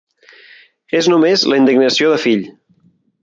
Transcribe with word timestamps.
És 0.99 1.09
només 1.13 1.45
la 1.53 1.59
indignació 1.63 2.11
de 2.15 2.19
fill. 2.27 2.45